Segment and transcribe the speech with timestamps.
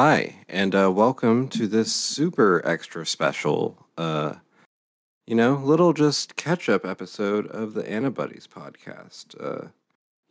[0.00, 4.34] Hi, and uh, welcome to this super extra special, uh,
[5.26, 9.34] you know, little just catch up episode of the Antibodies podcast.
[9.40, 9.70] Uh,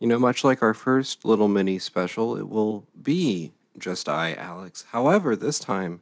[0.00, 4.86] you know, much like our first little mini special, it will be just I, Alex.
[4.92, 6.00] However, this time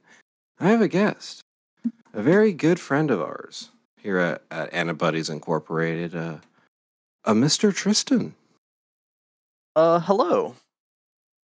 [0.60, 1.40] I have a guest,
[2.14, 6.36] a very good friend of ours here at, at Antibodies Incorporated, uh,
[7.24, 7.74] a Mr.
[7.74, 8.36] Tristan.
[9.74, 10.54] Uh, hello.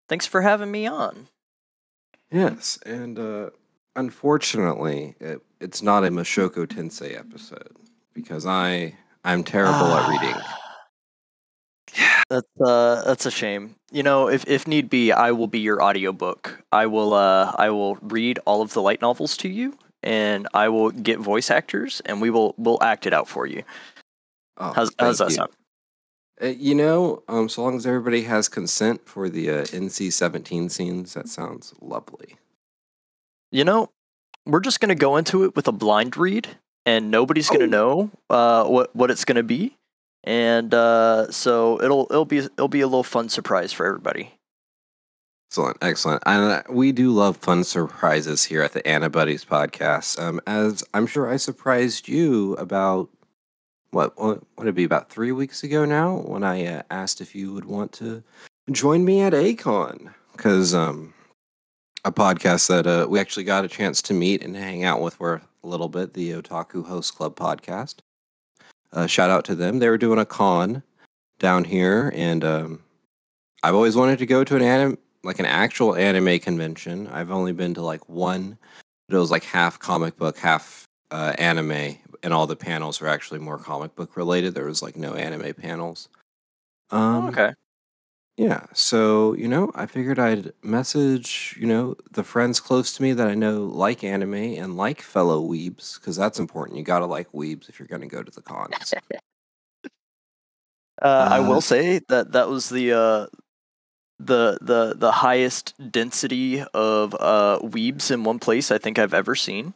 [0.09, 1.29] Thanks for having me on.
[2.30, 3.51] Yes, and uh,
[3.95, 7.77] unfortunately, it, it's not a Mushoku Tensei episode
[8.15, 8.95] because I
[9.25, 10.35] I'm terrible at reading.
[12.29, 13.77] That's uh that's a shame.
[13.93, 16.61] You know, if if need be, I will be your audiobook.
[16.73, 20.68] I will uh I will read all of the light novels to you and I
[20.68, 23.63] will get voice actors and we will we'll act it out for you.
[24.57, 25.37] Oh, How's how's that you.
[25.37, 25.51] sound?
[26.42, 31.15] Uh, you know, um, so long as everybody has consent for the uh, NC-17 scenes,
[31.15, 32.37] that sounds lovely.
[33.51, 33.90] You know,
[34.45, 36.48] we're just gonna go into it with a blind read
[36.84, 37.66] and nobody's gonna Oh.
[37.66, 39.76] know uh what what it's gonna be.
[40.24, 44.34] And uh so it'll it'll be it'll be a little fun surprise for everybody.
[45.50, 46.23] Excellent, excellent.
[46.26, 50.21] And uh, we do love fun surprises here at the Antibodies podcast.
[50.21, 53.09] Um, as I'm sure I surprised you about
[53.97, 57.52] what would it be about three weeks ago now when I uh, asked if you
[57.55, 58.23] would want to
[58.71, 61.15] join me at A-Kon because um,
[62.05, 65.15] a podcast that uh, we actually got a chance to meet and hang out with
[65.15, 67.97] for a little bit, the Otaku Host Club podcast.
[68.93, 69.78] Uh, shout out to them.
[69.78, 70.83] They were doing a con
[71.39, 72.83] down here, and um,
[73.62, 77.09] I've always wanted to go to an anime, like an actual anime convention.
[77.09, 78.59] I've only been to like one,
[79.09, 83.09] but it was like half comic book, half uh, anime, and all the panels were
[83.09, 84.54] actually more comic book related.
[84.54, 86.09] There was like no anime panels.
[86.91, 87.54] Um, okay.
[88.37, 93.12] yeah, so you know, I figured I'd message you know the friends close to me
[93.15, 96.78] that I know like anime and like fellow weebs because that's important.
[96.78, 98.94] You gotta like weebs if you're gonna go to the cons.
[101.03, 103.26] Uh, I Uh, will say that that was the uh,
[104.19, 109.34] the the the highest density of uh, weebs in one place I think I've ever
[109.34, 109.75] seen.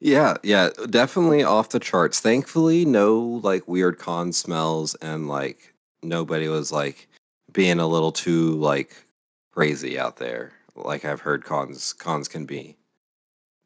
[0.00, 2.20] Yeah, yeah, definitely off the charts.
[2.20, 7.08] Thankfully, no like weird con smells and like nobody was like
[7.52, 9.04] being a little too like
[9.52, 12.76] crazy out there like I've heard cons cons can be.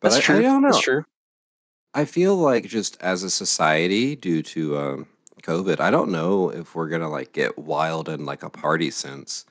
[0.01, 0.39] But That's I, true.
[0.39, 0.71] I don't know.
[0.71, 1.05] That's true.
[1.93, 5.07] I feel like just as a society due to um
[5.43, 8.91] COVID, I don't know if we're going to like get wild in like a party
[8.91, 9.47] sense,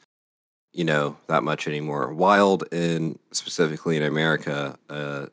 [0.72, 2.14] you know, that much anymore.
[2.14, 5.28] Wild in specifically in America, uh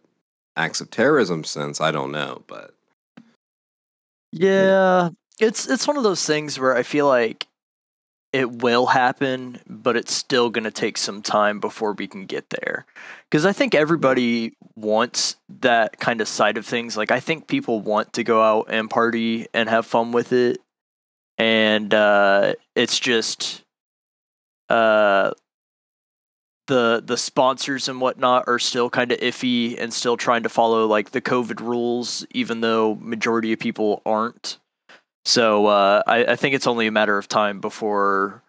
[0.57, 2.75] acts of terrorism since, I don't know, but
[4.33, 7.47] Yeah, it's it's one of those things where I feel like
[8.33, 12.51] it will happen, but it's still going to take some time before we can get
[12.51, 12.85] there.
[13.31, 16.97] Because I think everybody wants that kind of side of things.
[16.97, 20.59] Like I think people want to go out and party and have fun with it,
[21.39, 23.63] and uh, it's just
[24.69, 25.31] uh,
[26.67, 30.87] the the sponsors and whatnot are still kind of iffy and still trying to follow
[30.87, 34.59] like the COVID rules, even though majority of people aren't.
[35.25, 38.43] So uh, I, I think it's only a matter of time before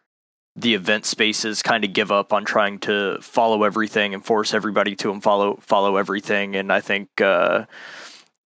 [0.56, 4.96] the event spaces kind of give up on trying to follow everything and force everybody
[4.98, 6.56] to follow follow everything.
[6.56, 7.66] And I think uh,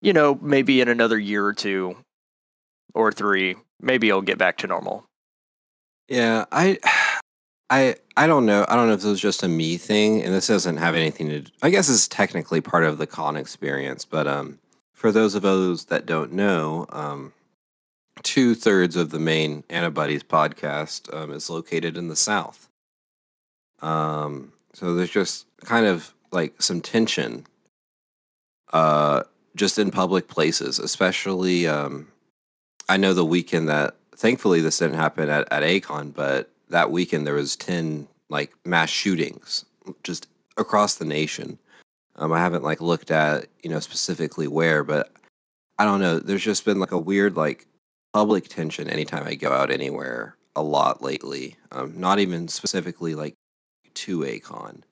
[0.01, 1.97] you know maybe in another year or two
[2.93, 5.05] or three, maybe it'll get back to normal.
[6.09, 6.77] yeah, I
[7.71, 8.65] I I don't know.
[8.67, 11.29] I don't know if this was just a me thing and this doesn't have anything
[11.29, 14.59] to I guess it's technically part of the con experience, but um
[14.93, 17.33] for those of those that don't know, um
[18.23, 22.69] two thirds of the main antibodies podcast um, is located in the south
[23.81, 27.45] um, so there's just kind of like some tension
[28.73, 29.23] uh,
[29.55, 32.07] just in public places especially um,
[32.89, 37.25] i know the weekend that thankfully this didn't happen at, at A-Kon but that weekend
[37.25, 39.65] there was 10 like mass shootings
[40.03, 40.27] just
[40.57, 41.57] across the nation
[42.17, 45.11] um, i haven't like looked at you know specifically where but
[45.79, 47.67] i don't know there's just been like a weird like
[48.13, 51.55] public tension anytime I go out anywhere a lot lately.
[51.71, 53.35] Um, not even specifically like
[53.93, 54.83] to A-Kon.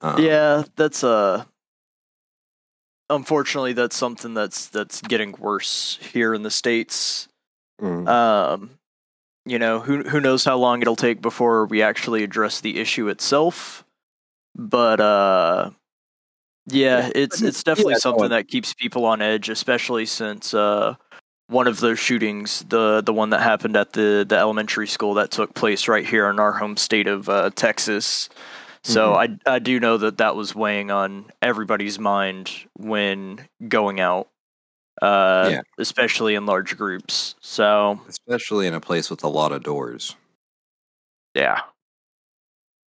[0.00, 1.44] Um, yeah, that's uh
[3.08, 7.28] unfortunately that's something that's that's getting worse here in the states.
[7.80, 8.75] mm, Um
[9.46, 13.08] you know, who who knows how long it'll take before we actually address the issue
[13.08, 13.84] itself.
[14.56, 15.70] But uh
[16.66, 20.96] yeah, it's it's definitely yeah, something that keeps people on edge, especially since uh
[21.48, 25.30] one of those shootings, the the one that happened at the the elementary school that
[25.30, 28.28] took place right here in our home state of uh, Texas.
[28.84, 29.16] So Mhm.
[29.16, 34.28] I I do know that that was weighing on everybody's mind when going out,
[35.02, 35.60] uh, Yeah.
[35.78, 37.34] especially in large groups.
[37.40, 40.16] So especially in a place with a lot of doors.
[41.34, 41.62] yeah,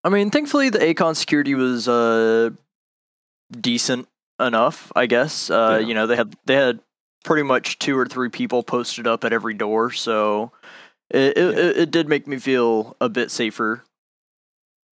[0.04, 2.50] I mean, thankfully the A-Kon security was uh
[3.60, 4.08] decent
[4.40, 5.50] enough, I guess.
[5.50, 5.86] Uh, Yeah.
[5.88, 6.80] You know, they had they had
[7.24, 10.52] pretty much two or three people posted up at every door, so
[11.10, 11.60] it it, Yeah.
[11.64, 13.82] it, it did make me feel a bit safer.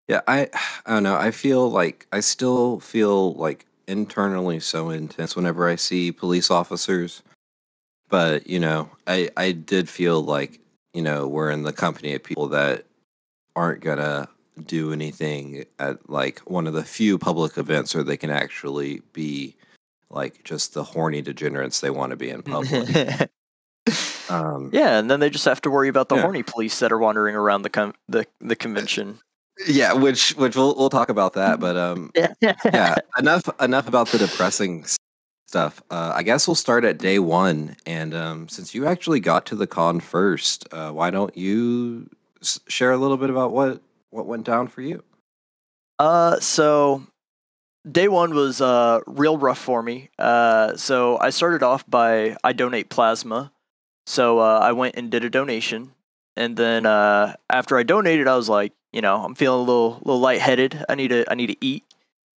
[0.07, 0.49] Yeah, I
[0.85, 1.15] I don't know.
[1.15, 7.21] I feel like I still feel like internally so intense whenever I see police officers.
[8.09, 10.59] But, you know, I I did feel like,
[10.93, 12.85] you know, we're in the company of people that
[13.55, 14.27] aren't going to
[14.65, 19.55] do anything at like one of the few public events where they can actually be
[20.11, 23.29] like just the horny degenerates they want to be in public.
[24.29, 26.21] um yeah, and then they just have to worry about the Yeah.
[26.21, 29.19] horny police that are wandering around the com- the the convention.
[29.67, 32.11] Yeah, which which we'll we'll talk about that, but um
[32.73, 34.85] yeah enough enough about the depressing
[35.47, 39.45] stuff uh, i guess we'll start at day one and um, since you actually got
[39.45, 42.09] to the con first uh, why don't you
[42.41, 43.79] s- share a little bit about what
[44.09, 45.03] what went down for you
[45.99, 47.03] Uh, so
[47.89, 50.09] day one was uh real rough for me.
[50.17, 53.51] Uh, so I started off by I donate plasma.
[54.07, 55.93] So uh, I went and did a donation,
[56.35, 59.99] and then uh, after I donated, I was like, you know, I'm feeling a little
[60.05, 60.85] little lightheaded.
[60.87, 61.83] I need to I need to eat.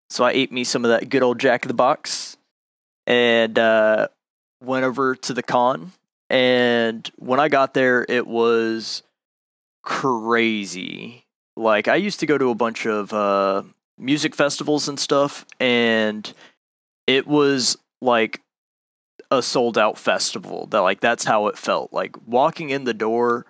[0.09, 2.37] So I ate me some of that good old Jack in the Box,
[3.07, 4.09] and uh,
[4.63, 5.93] went over to the con.
[6.31, 9.03] And when I got there, it was
[9.83, 11.25] crazy.
[11.57, 13.65] Like I used to go to a bunch of uh,
[13.99, 16.33] music festivals and stuff, and
[17.07, 18.41] it was like
[19.31, 20.67] a sold out festival.
[20.67, 21.93] That like that's how it felt.
[21.93, 23.47] Like walking in the door,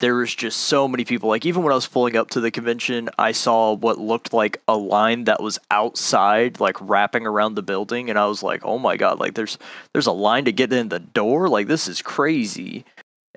[0.00, 1.28] there was just so many people.
[1.28, 4.60] Like even when I was pulling up to the convention, I saw what looked like
[4.68, 8.78] a line that was outside, like wrapping around the building, and I was like, "Oh
[8.78, 9.18] my god!
[9.18, 9.58] Like there's
[9.92, 11.48] there's a line to get in the door.
[11.48, 12.84] Like this is crazy."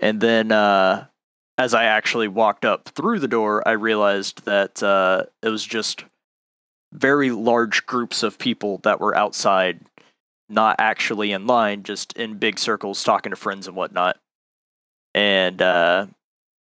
[0.01, 1.05] And then uh,
[1.57, 6.05] as I actually walked up through the door, I realized that uh, it was just
[6.93, 9.81] very large groups of people that were outside,
[10.49, 14.17] not actually in line, just in big circles talking to friends and whatnot.
[15.13, 16.07] And uh,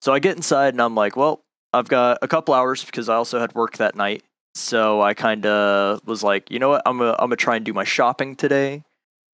[0.02, 1.42] so I get inside and I'm like, well,
[1.74, 4.24] I've got a couple hours because I also had work that night.
[4.56, 7.66] So I kind of was like, you know what, I'm gonna I'm gonna try and
[7.66, 8.84] do my shopping today.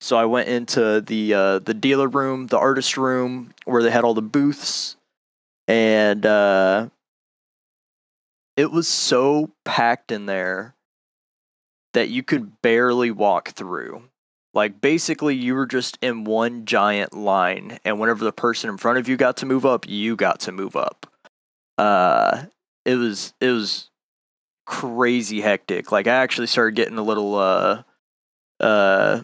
[0.01, 4.03] So I went into the uh, the dealer room, the artist room, where they had
[4.03, 4.97] all the booths,
[5.69, 6.89] and uh,
[8.56, 10.75] it was so packed in there
[11.93, 14.05] that you could barely walk through.
[14.52, 18.99] Like basically, you were just in one giant line, and whenever the person in front
[18.99, 21.06] of you got to move up, you got to move up.
[21.79, 22.47] Uh,
[22.85, 23.91] it was it was
[24.67, 25.91] crazy hectic.
[25.91, 27.82] Like I actually started getting a little uh
[28.61, 29.23] uh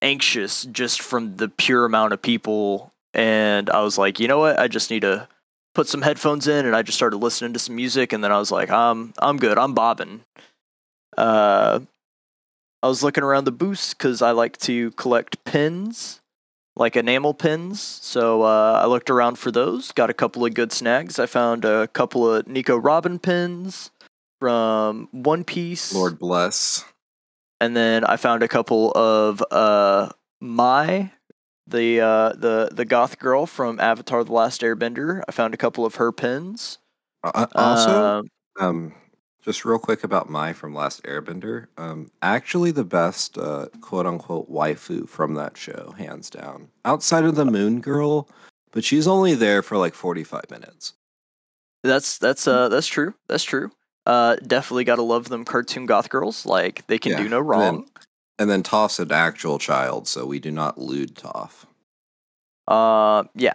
[0.00, 4.58] anxious just from the pure amount of people and I was like, you know what?
[4.58, 5.26] I just need to
[5.74, 8.38] put some headphones in and I just started listening to some music and then I
[8.38, 9.58] was like, I'm I'm good.
[9.58, 10.20] I'm bobbing.
[11.16, 11.80] Uh
[12.82, 16.20] I was looking around the booths cuz I like to collect pins,
[16.76, 17.80] like enamel pins.
[17.80, 21.18] So uh, I looked around for those, got a couple of good snags.
[21.18, 23.90] I found a couple of Nico Robin pins
[24.40, 26.84] from One Piece lord bless
[27.60, 31.10] and then I found a couple of uh Mai,
[31.66, 35.22] the uh the the goth girl from Avatar: The Last Airbender.
[35.28, 36.78] I found a couple of her pins.
[37.24, 38.28] uh, also Um,
[38.60, 38.94] um
[39.48, 44.50] just real quick about Mai from last airbender um actually the best uh quote unquote
[44.52, 48.28] waifu from that show hands down outside of the moon girl
[48.72, 50.92] but she's only there for like 45 minutes
[51.82, 53.14] that's that's uh that's true.
[53.28, 53.70] That's true.
[54.04, 56.44] Uh, definitely gotta love them cartoon goth girls.
[56.44, 57.60] Like they can Yeah, do no and wrong.
[57.76, 57.84] then-
[58.40, 61.64] and then Toph's an actual child so we do not lewd Toph
[62.66, 63.54] Uh, yeah.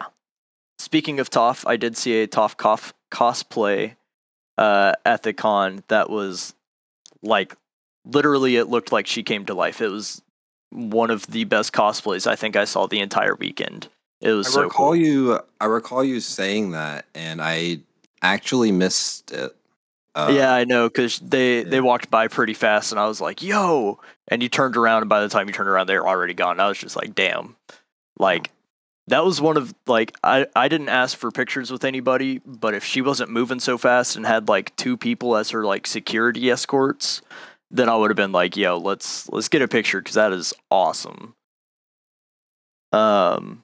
[0.79, 3.95] Speaking of Toph, I did see a Toph Cough cosplay
[4.57, 6.53] uh, at the con that was
[7.21, 7.55] like
[8.05, 9.81] literally it looked like she came to life.
[9.81, 10.21] It was
[10.69, 13.89] one of the best cosplays I think I saw the entire weekend.
[14.21, 14.95] It was I so recall cool.
[14.95, 15.39] you.
[15.59, 17.79] I recall you saying that, and I
[18.21, 19.55] actually missed it.
[20.15, 21.69] Uh, yeah, I know because they yeah.
[21.69, 25.09] they walked by pretty fast, and I was like, "Yo!" And you turned around, and
[25.09, 26.59] by the time you turned around, they were already gone.
[26.59, 27.55] I was just like, "Damn!"
[28.17, 28.51] Like
[29.07, 32.83] that was one of like I I didn't ask for pictures with anybody, but if
[32.83, 37.21] she wasn't moving so fast and had like two people as her like security escorts,
[37.71, 40.53] then I would have been like, "Yo, let's let's get a picture because that is
[40.71, 41.35] awesome."
[42.91, 43.63] Um,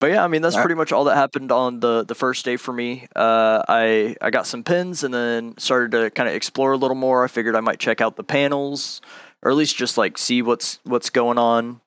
[0.00, 2.56] but yeah, I mean that's pretty much all that happened on the the first day
[2.56, 3.06] for me.
[3.16, 6.96] Uh, I I got some pins and then started to kind of explore a little
[6.96, 7.24] more.
[7.24, 9.00] I figured I might check out the panels
[9.42, 11.80] or at least just like see what's what's going on.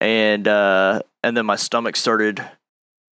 [0.00, 2.42] And uh, and then my stomach started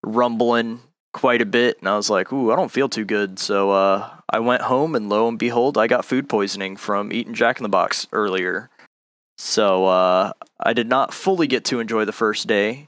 [0.03, 0.79] rumbling
[1.13, 4.09] quite a bit, and I was like, "Ooh, I don't feel too good." So uh,
[4.29, 7.63] I went home, and lo and behold, I got food poisoning from eating Jack in
[7.63, 8.69] the Box earlier.
[9.37, 12.87] So uh, I did not fully get to enjoy the first day,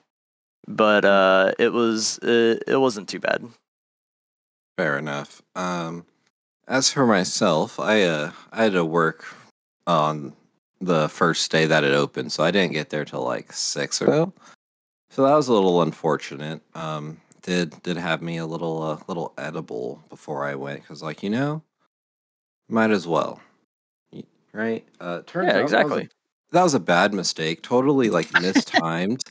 [0.67, 3.45] but uh, it was it, it wasn't too bad.
[4.77, 5.41] Fair enough.
[5.55, 6.05] Um,
[6.67, 9.25] as for myself, I uh, I had to work
[9.85, 10.33] on
[10.79, 14.07] the first day that it opened, so I didn't get there till like six or
[14.07, 14.33] so.
[15.17, 16.61] So that was a little unfortunate.
[16.75, 21.23] Um, did did have me a little uh, little edible before I went because, like
[21.23, 21.63] you know,
[22.69, 23.41] might as well,
[24.53, 24.87] right?
[24.99, 26.09] Uh, turns Yeah, out that was a- exactly.
[26.51, 27.63] that was a bad mistake.
[27.63, 29.23] Totally like mistimed.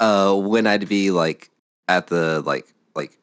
[0.00, 1.50] uh, when I'd be like
[1.88, 3.18] at the like like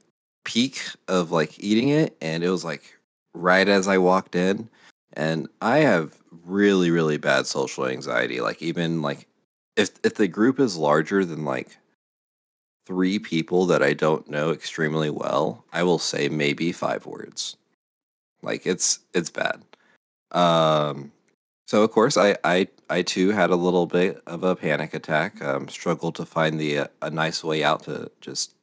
[0.46, 3.00] peak of like eating it, and it was like
[3.34, 4.70] right as I walked in,
[5.14, 6.16] and I have
[6.46, 8.42] really really bad social anxiety.
[8.42, 9.29] Like even like
[9.80, 11.78] if if the group is larger than like
[12.86, 17.56] three people that I don't know extremely well, I will say maybe five words.
[18.42, 19.64] Like it's it's bad.
[20.32, 21.12] Um
[21.66, 25.42] so of course I I I too had a little bit of a panic attack.
[25.42, 28.56] Um struggled to find the uh, a nice way out to just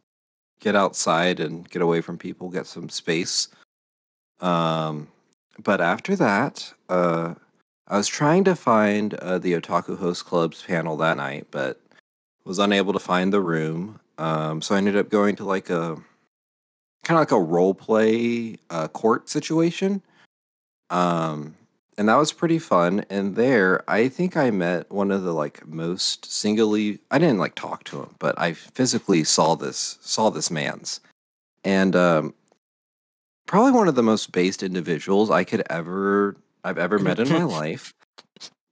[0.60, 3.48] get outside and get away from people, get some space.
[4.40, 5.08] Um
[5.62, 7.34] but after that, uh
[7.88, 11.80] I was trying to find uh, the Otaku Host Club's panel that night, but
[12.44, 14.00] was unable to find the room.
[14.18, 15.96] Um, so I ended up going to like a
[17.04, 20.02] kind of like a role play uh, court situation.
[20.90, 21.54] Um,
[21.98, 23.04] and that was pretty fun.
[23.08, 26.98] And there, I think I met one of the like most singly.
[27.10, 31.00] I didn't like talk to him, but I physically saw this saw this man's,
[31.64, 32.34] and um,
[33.46, 36.36] probably one of the most based individuals I could ever
[36.66, 37.94] I've ever met in my life,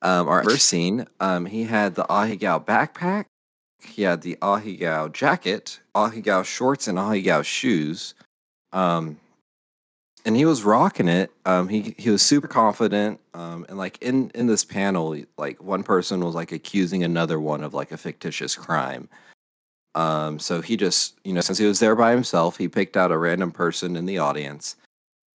[0.03, 1.07] um, or ever seen.
[1.21, 3.27] Um, he had the Ahegao backpack.
[3.81, 8.15] He had the Ahegao jacket, Ahegao shorts, and Ahegao shoes.
[8.73, 9.21] Um,
[10.25, 11.31] and he was rocking it.
[11.47, 13.21] Um, he he was super confident.
[13.33, 17.63] Um, and like in in this panel, like one person was like accusing another one
[17.63, 19.09] of like a fictitious crime.
[19.95, 23.13] Um, so he just you know since he was there by himself, he picked out
[23.13, 24.75] a random person in the audience.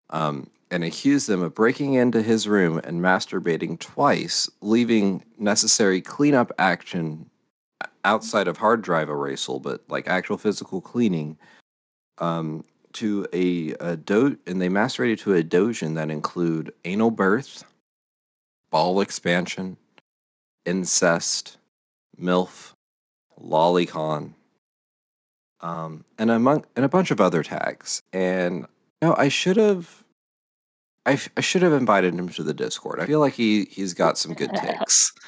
[0.10, 6.52] Um, and accused them of breaking into his room and masturbating twice, leaving necessary cleanup
[6.60, 7.30] action
[8.06, 11.38] outside of hard drive erasal, but like actual physical cleaning,
[12.20, 17.64] um, to a, a do and they masturbated to a doujin that include anal birth,
[18.72, 19.78] ball expansion,
[20.66, 21.58] incest,
[22.20, 22.74] milf,
[23.42, 24.34] lolicon,
[25.62, 28.02] um, and among and a bunch of other tags.
[28.12, 28.66] And
[29.02, 30.04] no, I should have.
[31.06, 33.00] I, f- I should have invited him to the Discord.
[33.00, 35.12] I feel like he he's got some good takes.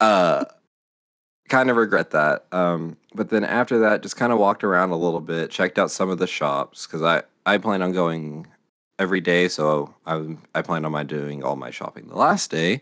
[0.00, 0.44] Uh,
[1.48, 2.46] kind of regret that.
[2.50, 5.92] Um, but then after that, just kind of walked around a little bit, checked out
[5.92, 8.48] some of the shops because I I plan on going
[8.98, 12.80] every day, so I I plan on my doing all my shopping the last day,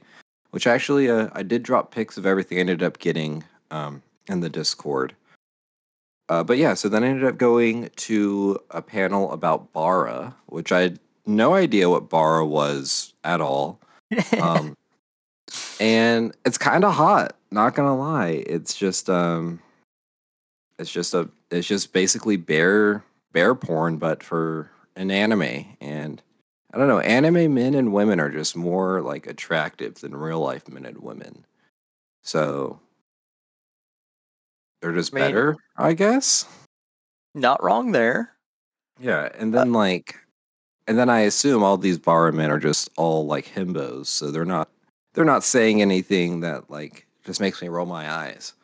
[0.53, 4.41] which actually uh, I did drop pics of everything I ended up getting um, in
[4.41, 5.15] the Discord.
[6.29, 10.71] Uh, but yeah, so then I ended up going to a panel about Bara, which
[10.73, 10.93] I
[11.27, 13.81] no idea what Bara was at all.
[14.41, 14.77] Um,
[15.81, 18.45] and it's kind of hot, not gonna lie.
[18.47, 19.61] It's just um,
[20.79, 25.65] it's just a it's just basically bear bear porn, but for an anime.
[25.81, 26.21] And
[26.75, 30.69] I don't know, anime men and women are just more like attractive than real life
[30.69, 31.45] men and women.
[32.23, 32.81] So
[34.83, 36.47] they're just I mean- better, I guess.
[37.35, 38.33] Not wrong there.
[38.99, 40.17] Yeah, and then like,
[40.87, 44.45] and then I assume all these bar men are just all like himbos, so they're
[44.45, 44.69] not
[45.15, 48.55] they're not saying anything that like just makes me roll my eyes,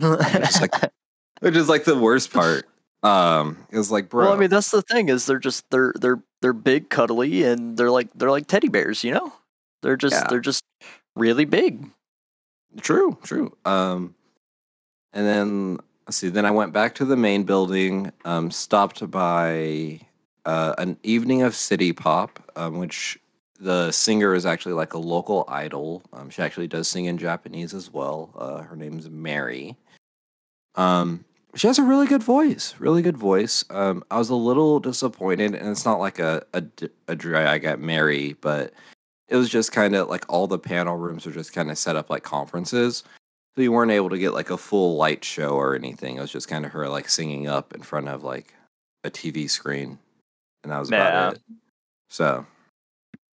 [0.00, 0.90] It's like-
[1.40, 2.66] which is like the worst part.
[3.02, 6.20] Um, it's like, bro, well, I mean, that's the thing is they're just they're they're
[6.42, 9.32] they're big, cuddly, and they're like they're like teddy bears, you know.
[9.82, 10.26] They're just Yeah.
[10.28, 10.64] they're just
[11.14, 11.88] really big.
[12.80, 13.56] True, true.
[13.64, 14.14] Um,
[15.12, 16.28] and then let's see.
[16.30, 18.12] Then I went back to the main building.
[18.24, 20.00] Um, stopped by
[20.46, 23.18] uh, an evening of city pop, um, which
[23.60, 26.02] the singer is actually like a local idol.
[26.12, 28.30] Um, she actually does sing in Japanese as well.
[28.36, 29.76] Uh, her name's Mary.
[30.76, 31.24] Um,
[31.54, 32.74] she has a really good voice.
[32.78, 33.64] Really good voice.
[33.70, 36.64] Um, I was a little disappointed, and it's not like a a,
[37.08, 38.72] a drag at Mary, but
[39.28, 41.96] it was just kind of like all the panel rooms are just kind of set
[41.96, 43.02] up like conferences.
[43.54, 46.16] So you weren't able to get like a full light show or anything.
[46.16, 48.54] It was just kind of her like singing up in front of like
[49.02, 49.98] a TV screen,
[50.62, 51.30] and that was about Yeah.
[51.32, 51.40] it.
[52.08, 52.46] So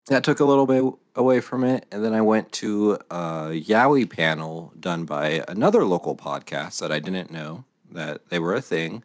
[0.07, 0.83] that took a little bit
[1.15, 6.15] away from it, and then I went to a Yaoi panel done by another local
[6.15, 9.03] podcast that I didn't know that they were a thing,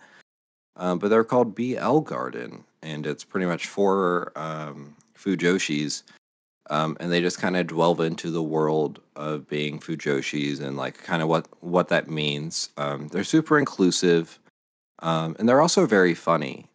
[0.77, 6.03] um, but they're called BL Garden, and it's pretty much for um, Fujoshis
[6.71, 11.03] um, and they just kind of delve into the world of being fujoshis and like
[11.03, 12.71] kind of what what that means.
[12.77, 14.39] Um, they're super inclusive,
[15.01, 16.67] um, and they're also very funny.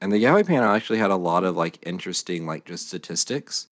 [0.00, 3.66] And the Yaoi panel actually had a lot of like interesting like just statistics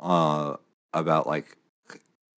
[0.00, 0.56] uh,
[0.92, 1.56] about like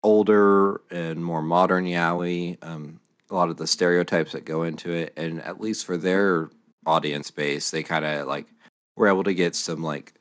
[0.04, 2.58] older and more modern yaoi.
[2.62, 3.00] Um,
[3.30, 6.50] a lot of the stereotypes that go into it, and at least for their
[6.86, 8.48] audience base, they kind of like
[8.98, 10.14] were able to get some like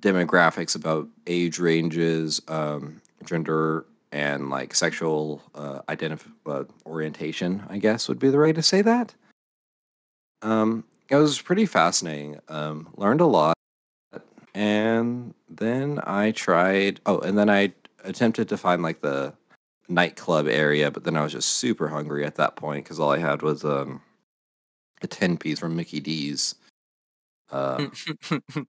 [0.00, 7.62] demographics about age ranges, um, gender, and like sexual uh, identif- uh, orientation.
[7.68, 9.14] I guess would be the way to say that.
[10.40, 12.40] Um, it was pretty fascinating.
[12.48, 13.56] Um, learned a lot,
[14.54, 17.00] and then I tried.
[17.06, 17.72] Oh, and then I
[18.04, 19.34] attempted to find like the
[19.88, 23.18] nightclub area, but then I was just super hungry at that point because all I
[23.18, 24.02] had was um,
[25.02, 26.54] a ten piece from Mickey D's.
[27.50, 27.92] Um,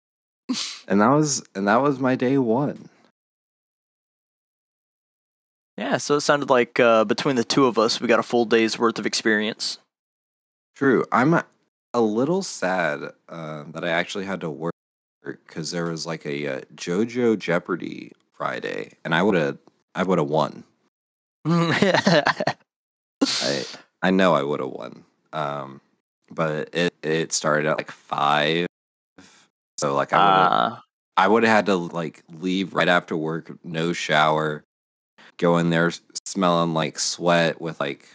[0.87, 2.89] and that was and that was my day one.
[5.77, 8.45] yeah, so it sounded like uh, between the two of us, we got a full
[8.45, 9.77] day's worth of experience.
[10.75, 11.05] True.
[11.11, 11.41] I'm
[11.95, 14.73] a, little sad uh, that I actually had to work
[15.23, 19.57] because there was like a uh, JoJo Jeopardy Friday, and I would have
[19.93, 20.63] I would have won.
[21.45, 22.55] I
[24.01, 25.03] I know I would have won.
[25.33, 25.81] Um,
[26.29, 28.67] but it it started at like five,
[29.79, 30.83] so like I would have Ah,
[31.17, 34.63] I would have had to like leave right after work, no shower,
[35.37, 35.91] go in there
[36.27, 38.07] smelling like sweat with like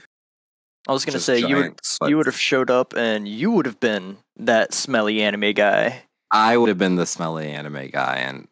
[0.89, 3.29] I was gonna just say you would giant sweat you would have showed up and
[3.29, 6.03] you would have been that smelly anime guy.
[6.31, 8.49] I would have been the smelly anime guy, and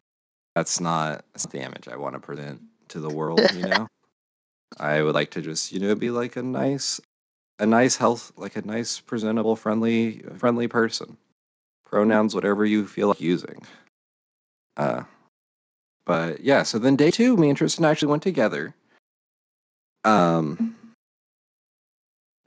[0.55, 3.41] that's not that's not the image I want to present to the world.
[3.53, 3.87] You know,
[4.79, 6.99] I would like to just you know be like a nice,
[7.57, 11.17] a nice health, like a nice, presentable, friendly, friendly person.
[11.85, 13.65] Pronouns, whatever you feel like using.
[14.77, 15.03] Uh,
[16.05, 16.61] but yeah.
[16.63, 18.75] So then day two, me and Tristan actually went together.
[20.03, 20.75] Um,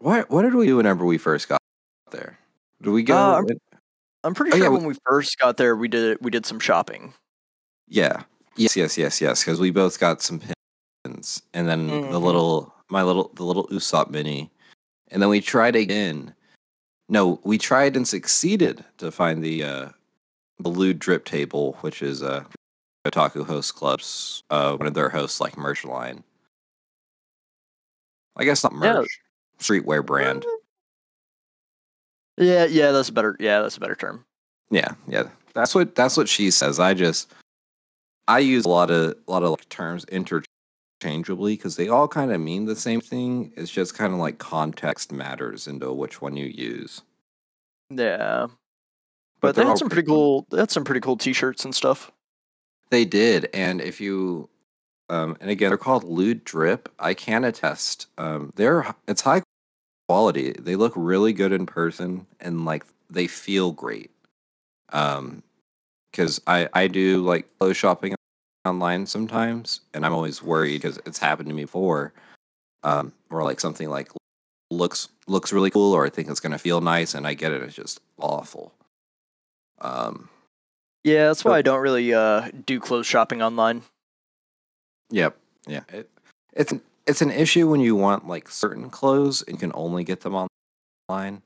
[0.03, 1.59] what what did we do whenever we first got
[2.11, 2.39] there?
[2.83, 3.17] Did we go?
[3.17, 3.47] Uh, I'm-
[4.25, 6.61] I'm pretty Oh, sure yeah, when we first got there, we did we did some
[6.61, 7.13] shopping.
[7.89, 8.23] Yeah.
[8.57, 9.43] Yes, yes, yes, yes.
[9.43, 10.39] Because we both got some
[11.05, 12.23] pins, and then the Mhm.
[12.23, 14.51] little, my little, the little Usopp mini,
[15.11, 16.35] and then we tried again.
[17.09, 19.89] No, we tried and succeeded to find the uh,
[20.61, 22.45] the lewd drip table, which is uh,
[23.05, 26.23] Otaku Host Club's uh, one of their hosts like merch line.
[28.37, 29.09] I guess not merch,
[29.63, 30.45] streetwear brand.
[32.37, 33.37] Yeah, yeah, that's a better.
[33.39, 34.25] Yeah, that's a better term.
[34.71, 35.25] Yeah, yeah.
[35.55, 36.81] That's what that's what she says.
[36.81, 37.33] I just
[38.27, 42.33] I use a lot of a lot of like terms interchangeably because they all kind
[42.33, 43.53] of mean the same thing.
[43.57, 47.03] It's just kind of like context matters into which one you use.
[47.91, 48.47] Yeah,
[49.41, 50.47] but, they they're had some pretty cool.
[50.51, 52.11] They had some pretty cool T-shirts and stuff.
[52.91, 54.49] They did, and if you
[55.09, 56.89] um and again they're called lewd drip.
[56.99, 58.07] I can attest.
[58.17, 59.43] Um they're it's high
[60.13, 60.53] quality.
[60.53, 64.11] They look really good in person and like they feel great.
[64.93, 65.43] Um
[66.11, 68.15] because I I do like clothes shopping
[68.67, 72.13] online sometimes, and I'm always worried because it's happened to me before.
[72.85, 74.11] Um, or like something like
[74.71, 77.63] looks looks really cool, or I think it's gonna feel nice, and I get it,
[77.63, 78.75] it's just awful.
[79.81, 80.29] Um,
[81.05, 83.83] Yeah, that's why I don't really uh, do clothes shopping online.
[85.11, 85.37] Yep.
[85.67, 85.85] Yeah.
[85.89, 86.11] It,
[86.53, 86.75] it's
[87.07, 90.47] it's an issue when you want like certain clothes and can only get them
[91.11, 91.43] online,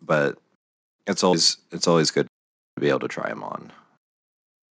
[0.00, 0.38] but
[1.06, 2.26] it's always it's always good
[2.76, 3.72] to be able to try them on.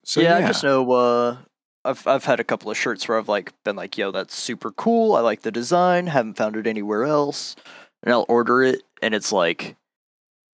[0.04, 0.92] So yeah, yeah, I just know.
[0.92, 1.38] Uh,
[1.86, 4.72] I've I've had a couple of shirts where I've like been like, "Yo, that's super
[4.72, 5.16] cool.
[5.16, 6.08] I like the design.
[6.08, 7.56] Haven't found it anywhere else."
[8.04, 9.76] And I'll order it, and it's like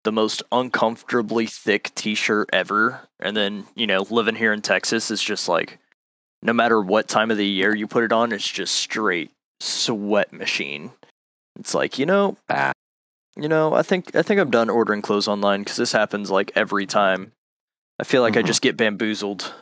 [0.04, 3.08] the most uncomfortably thick T-shirt ever.
[3.20, 5.80] And then you know, living here in Texas is just like,
[6.42, 10.32] no matter what time of the year you put it on, it's just straight sweat
[10.34, 10.92] machine.
[11.60, 12.72] It's like you know, Ah.
[13.36, 16.52] you know, I think I think I'm done ordering clothes online because this happens like
[16.56, 17.32] every time.
[18.00, 18.48] I feel like I Mhm.
[18.48, 19.54] just get bamboozled.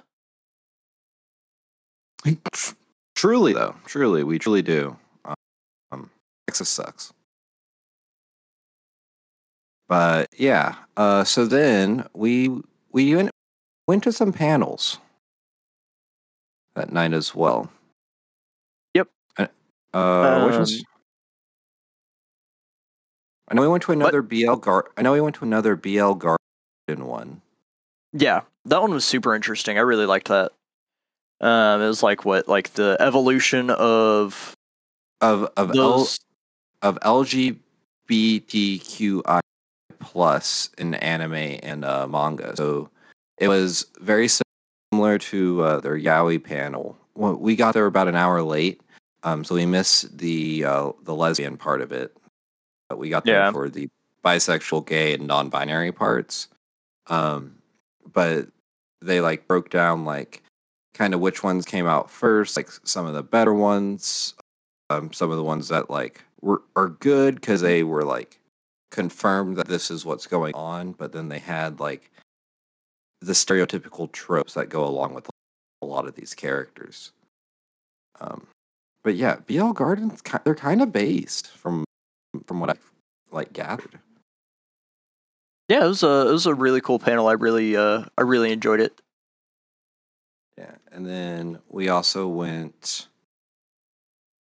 [3.15, 4.97] Truly, though, truly, we truly do.
[5.91, 6.09] Um,
[6.47, 7.13] Texas sucks.
[9.87, 12.49] But yeah, uh, so then we
[12.91, 13.29] we went,
[13.87, 14.97] went to some panels
[16.75, 17.69] that night as well.
[19.95, 20.83] Uh, uh, which Um, was
[23.47, 24.89] I know we went to another BL Gar.
[24.97, 26.37] I know we went to another BL Garden
[27.05, 27.41] one.
[28.11, 29.77] Yeah, that one was super interesting.
[29.77, 30.51] I really liked that.
[31.41, 34.53] Um, it was like what, like the evolution of
[35.21, 36.07] of of L,
[36.81, 36.97] of
[38.09, 39.39] LGBTQI
[39.99, 42.55] plus in anime and uh, manga.
[42.55, 42.89] So
[43.37, 44.27] it was very
[44.91, 46.97] similar to uh, their Yaoi panel.
[47.15, 48.81] We got there about an hour late,
[49.25, 52.15] um, so we missed the uh, the lesbian part of it.
[52.87, 53.51] But we got there Yeah.
[53.51, 53.89] for the
[54.23, 56.47] bisexual, gay, and non-binary parts.
[57.07, 57.55] Um,
[58.13, 58.47] but
[59.01, 60.43] they like broke down like
[60.93, 64.35] kind of which ones came out first, like some of the better ones,
[64.89, 68.39] um, some of the ones that like were are good because they were like
[68.91, 72.11] confirmed that this is what's going on, but then they had like
[73.21, 75.27] the stereotypical tropes that go along with
[75.81, 77.11] a lot of these characters.
[79.05, 81.85] But yeah, BL Gardens they're kind of based from
[82.47, 82.75] from what I
[83.31, 83.99] like gathered.
[85.69, 87.27] Yeah, it was a it was a really cool panel.
[87.27, 88.99] I really uh I really enjoyed it.
[90.57, 93.07] Yeah, and then we also went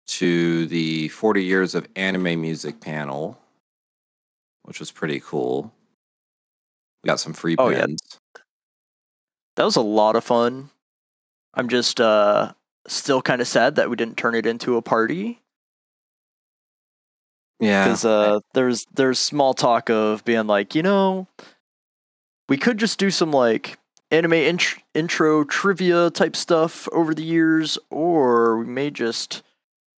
[0.08, 3.40] to the 40 years of anime music panel,
[4.64, 5.72] which was pretty cool.
[7.02, 7.86] We got some free Oh, yeah.
[7.86, 8.20] pins.
[9.56, 10.70] That was a lot of fun.
[11.54, 12.54] I'm just uh
[12.88, 15.42] still kind of sad that we didn't turn it into a party.
[17.60, 21.28] Yeah, because uh there's there's small talk of being like you know
[22.48, 23.78] we could just do some like
[24.12, 29.44] anime int- intro trivia type stuff over the years or we may just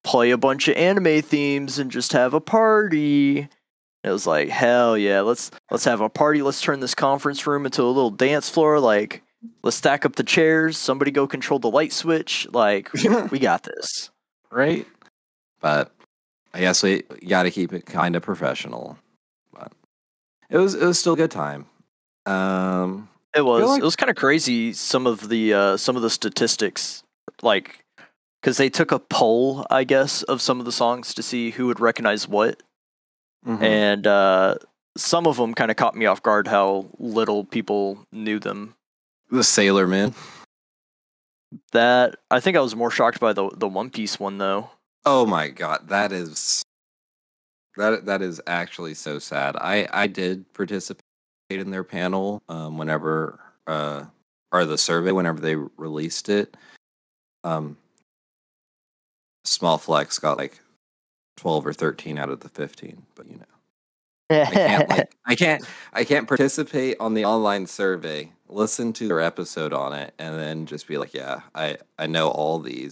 [0.03, 3.47] play a bunch of anime themes and just have a party.
[4.03, 6.41] It was like hell yeah let's let's have a party.
[6.41, 9.21] Let's turn this conference room into a little dance floor like
[9.63, 12.91] let's stack up the chairs somebody go control the light switch like
[13.31, 14.11] we got this
[14.51, 14.85] right?
[15.61, 15.91] But
[16.53, 18.97] I guess we got to keep it kind of professional.
[19.53, 19.71] But
[20.49, 21.65] it was it was still a good time.
[22.25, 23.63] Um, It was.
[23.63, 24.73] like- it was kind of crazy.
[24.73, 27.03] Some of the uh, some of the statistics,
[27.41, 27.83] like,
[28.41, 31.67] because they took a poll, I guess, of some of the songs to see who
[31.67, 32.61] would recognize what,
[33.47, 33.61] mhm.
[33.61, 34.55] and uh,
[34.97, 38.75] some of them kind of caught me off guard how little people knew them.
[39.31, 40.13] The Sailor Moon.
[41.71, 44.69] That I think I was more shocked by the the One Piece one though.
[45.05, 46.61] Oh my god, that is
[47.77, 49.55] that that is actually so sad.
[49.55, 51.01] I I did participate
[51.49, 54.05] in their panel um whenever uh
[54.51, 56.55] or the survey whenever they released it.
[57.43, 57.77] Um
[59.43, 60.59] Small Flex got like
[61.37, 63.45] 12 or 13 out of the 15, but you know.
[64.29, 69.21] I can't like I can't I can't participate on the online survey, listen to their
[69.21, 72.91] episode on it and then just be like, yeah, I I know all these,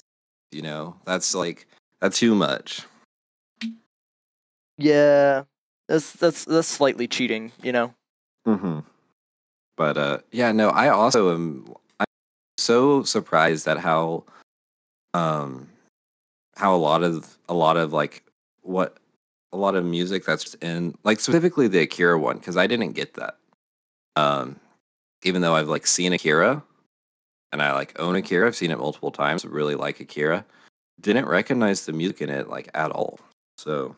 [0.52, 0.96] you know.
[1.06, 1.68] That's like
[2.00, 2.82] that's too much.
[4.78, 5.44] yeah,
[5.88, 7.94] that's that's that's slightly cheating, you know.
[8.48, 8.80] Mm-hmm.
[9.78, 11.74] But uh, yeah, no, I also am.
[12.00, 12.06] I'm
[12.58, 14.24] so surprised at how,
[15.14, 15.70] um,
[16.56, 18.24] how a lot of a lot of like
[18.62, 18.98] what
[19.52, 23.16] a lot of music that's in like specifically the Akira one because I didn't get
[23.16, 23.38] that.
[24.16, 24.60] Um,
[25.24, 26.64] even though I've like seen Akira,
[27.52, 29.46] and I like own Akira, I've seen it multiple times.
[29.46, 30.46] Really like Akira.
[31.02, 33.20] Didn't recognize the music in it like at all.
[33.58, 33.96] So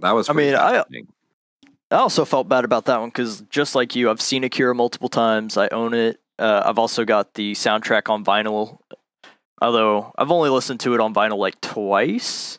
[0.00, 0.28] that was.
[0.28, 0.84] I mean, I-
[1.90, 5.08] I also felt bad about that one because just like you, I've seen Akira multiple
[5.08, 5.56] times.
[5.56, 6.18] I own it.
[6.38, 8.78] Uh, I've also got the soundtrack on vinyl,
[9.62, 12.58] although I've only listened to it on vinyl like twice.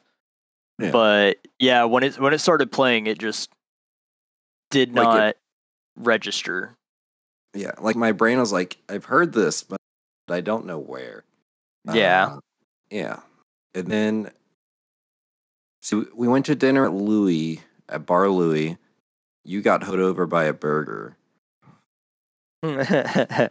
[0.79, 0.91] Yeah.
[0.91, 3.49] But yeah, when it when it started playing, it just
[4.71, 5.35] did Like it- not
[5.97, 6.77] register.
[7.55, 9.79] Yeah, like my brain was like, I've heard this, but
[10.29, 11.23] I don't know where.
[11.91, 12.25] Yeah.
[12.35, 12.39] Uh,
[12.91, 13.19] yeah.
[13.73, 14.31] And then,
[15.81, 18.77] so we- we went to dinner at Louis, at Bar Louis.
[19.43, 21.15] You got hoed over by a burger.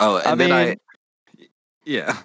[0.00, 0.64] Oh, and I then I.
[0.66, 1.48] mean-
[1.84, 2.18] Yeah.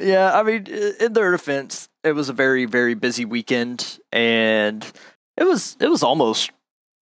[0.00, 0.66] I mean,
[1.00, 4.84] in their defense, it was a very very busy weekend, and
[5.36, 6.50] it was it was almost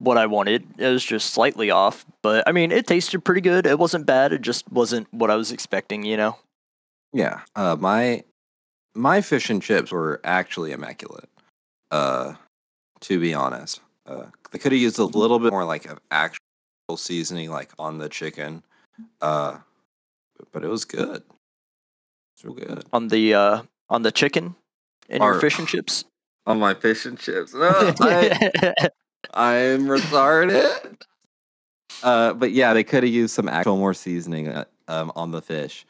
[0.05, 0.65] what I wanted.
[0.79, 3.67] It was just slightly off, but I mean, it tasted pretty good.
[3.67, 4.33] It wasn't bad.
[4.33, 6.05] It just wasn't what I was expecting.
[6.05, 6.37] You know.
[7.13, 7.41] Yeah.
[7.57, 8.25] Uh, my
[8.95, 11.29] my fish and chips were actually immaculate.
[11.91, 12.35] Uh,
[13.01, 16.39] to be honest, uh, they could have used a little bit more like of actual
[16.97, 18.63] seasoning, like on the chicken.
[19.21, 19.59] Uh,
[20.53, 21.23] but it was good.
[22.35, 24.57] It's real good on the uh on the chicken
[25.09, 26.05] and your fish and chips.
[26.47, 27.55] on my fish and chips.
[27.55, 28.89] No, I,
[29.33, 31.01] I'm retarded.
[32.03, 35.41] Uh, but yeah, they could have used some actual more seasoning uh, um, on the
[35.41, 35.87] fish.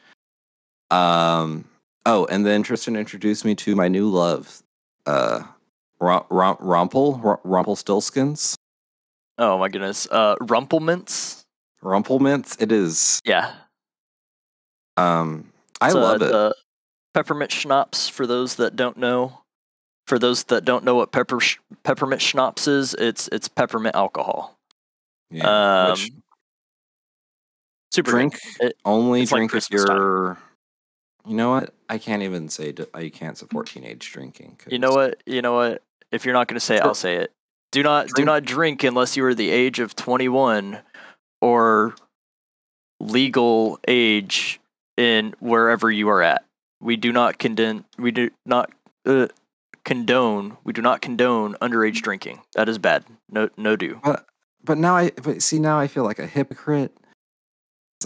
[0.91, 1.65] Um.
[2.07, 4.63] Oh, and then Tristan introduced me to my new love,
[5.07, 5.43] uh,
[6.01, 8.57] Rum, rum, Rumpel, Rum- Rumpelstiltskins,
[9.39, 10.07] Oh my goodness.
[10.11, 11.45] Uh, Rumple Minze.
[11.83, 12.61] Rumplemints.
[12.61, 13.21] It is.
[13.25, 13.55] Yeah,
[14.99, 16.31] Um, I It's, uh, love it.
[16.31, 16.55] The
[17.15, 18.09] peppermint schnapps.
[18.11, 19.41] For those that don't know,
[20.07, 24.57] for those that don't know what pepper sh- peppermint schnapps is, it's it's peppermint alcohol.
[25.31, 25.99] Yeah, um,
[27.93, 30.37] Super drink It- only it's like drink if you're.
[31.27, 31.73] You know what?
[31.89, 34.59] I can't even say I can't support teenage drinking.
[34.69, 35.23] You know what?
[35.27, 35.83] You know what?
[36.13, 36.89] If you're not going to say it, Sure.
[36.89, 37.33] I'll say it.
[37.73, 40.81] Do not do Drink- not drink unless you are the age of 21
[41.41, 41.95] or
[43.01, 44.61] legal age
[44.97, 46.45] in wherever you are at.
[46.81, 47.85] We do not condone.
[47.99, 48.71] We do not
[49.07, 49.29] uh,
[49.85, 50.57] condone.
[50.65, 52.41] We do not condone underage drinking.
[52.55, 53.05] That is bad.
[53.31, 54.01] No, no do.
[54.03, 54.27] But
[54.63, 56.97] but now I but see now I feel like a hypocrite.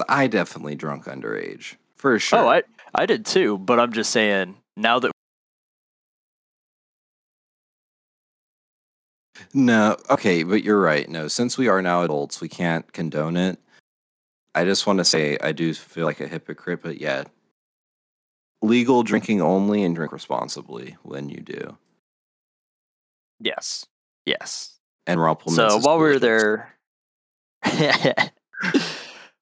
[0.08, 2.38] I definitely drunk underage for oh, sure.
[2.38, 2.62] Oh, I
[2.94, 3.58] I did too.
[3.58, 5.12] But I'm just saying now that
[9.54, 11.08] no, okay, but you're right.
[11.08, 13.58] No, since we are now adults, we can't condone it.
[14.54, 17.24] I just want to say I do feel like a hypocrite, but yeah,
[18.62, 21.76] legal drinking only and drink responsibly when you do.
[23.40, 23.86] yes,
[24.26, 24.78] yes.
[25.06, 26.74] And Rumple Minze So while we were there,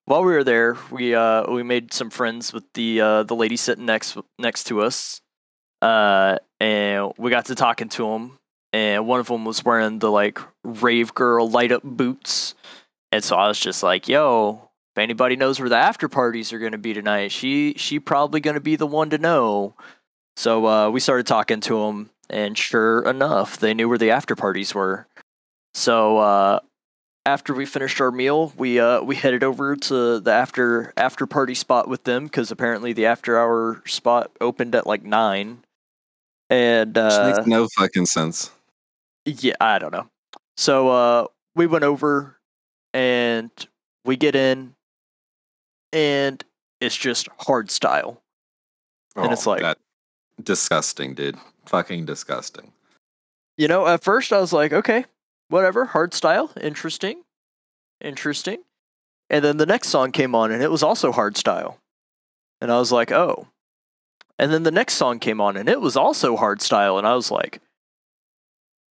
[0.05, 3.57] while we were there, we uh we made some friends with the uh the lady
[3.57, 5.21] sitting next next to us,
[5.83, 8.39] uh, and we got to talking to them.
[8.73, 12.55] And one of them was wearing the like rave girl light up boots,
[13.11, 14.66] and so I was just like, "Yo,
[14.97, 18.41] if anybody knows where the after parties are going to be tonight, she she probably
[18.41, 19.75] going to be the one to know."
[20.37, 24.35] So uh, we started talking to them, and sure enough, they knew where the after
[24.35, 25.07] parties were.
[25.75, 26.61] So uh,
[27.27, 31.55] after we finished our meal, we uh, we headed over to the after after party
[31.55, 35.59] spot with them because apparently the after hour spot opened at like nine.
[36.49, 38.51] And Which uh, makes no fucking sense.
[39.27, 40.09] yeah, I don't know.
[40.57, 42.39] So uh, we went over
[42.95, 43.51] and
[44.07, 44.76] we get in,
[45.93, 46.45] and
[46.81, 48.23] it's just hard style.
[49.15, 49.79] And it's oh, like- Oh, that
[50.43, 51.37] disgusting, dude.
[51.67, 52.73] Fucking disgusting.
[53.57, 55.07] You know, at first I was like, okay,
[55.49, 57.23] whatever, hard style, interesting,
[58.01, 58.59] interesting.
[59.31, 61.79] And then the next song came on and it was also hard style.
[62.61, 63.49] And I was like, oh.
[64.39, 66.99] And then the next song came on and it was also hard style.
[66.99, 67.61] And I was like,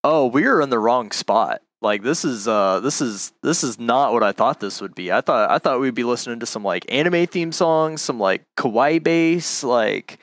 [0.03, 1.61] oh, we are in the wrong spot.
[1.83, 5.11] Like this is uh this is this is not what I thought this would be.
[5.11, 8.43] I thought I thought we'd be listening to some like anime theme songs, some like
[8.57, 10.17] kawaii bass, like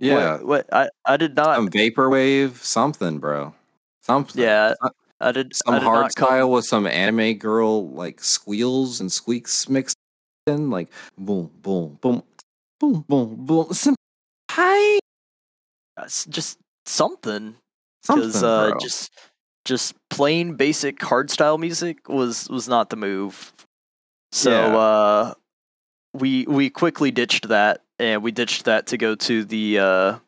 [0.00, 3.54] Yeah, what, what I, I did not some vaporwave, something, bro.
[4.00, 4.42] Something.
[4.42, 7.88] Yeah, Some- I did some I did hard not come- style with some anime girl
[7.90, 9.96] like squeals and squeaks mixed
[10.46, 12.22] in, like boom, boom, boom,
[12.80, 13.72] boom, boom, boom.
[13.74, 13.94] Some
[14.50, 14.98] hi,
[16.28, 17.54] just something
[18.02, 18.78] something, because uh, bro.
[18.80, 19.12] just
[19.64, 23.52] just plain basic hardstyle music was was not the move.
[24.32, 24.76] So Yeah.
[24.76, 25.34] uh,
[26.14, 30.18] we we quickly ditched that and we ditched that to go to the uh,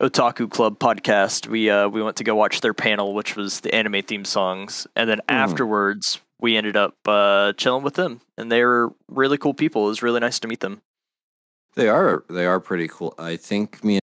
[0.00, 1.46] Otaku Club podcast.
[1.46, 4.86] We uh, we went to go watch their panel, which was the anime theme songs,
[4.96, 5.24] and then Mhm.
[5.28, 9.84] afterwards we ended up uh, chilling with them, and they were really cool people.
[9.86, 10.80] It was really nice to meet them.
[11.74, 13.14] They are they are pretty cool.
[13.18, 14.00] I think me and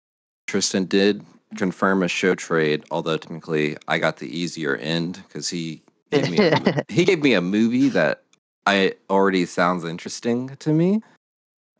[0.47, 5.81] Tristan did confirm a show trade, although technically I got the easier end because he
[6.11, 8.23] gave me a, he gave me a movie that
[8.65, 11.01] I already sounds interesting to me.